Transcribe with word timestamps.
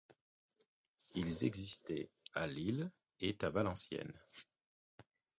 Ils 1.13 1.45
existaient 1.45 2.09
à 2.33 2.47
Lille 2.47 2.89
et 3.19 3.37
à 3.43 3.51
Valenciennes. 3.51 4.19